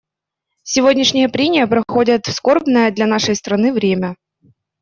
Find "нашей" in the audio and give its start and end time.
3.05-3.35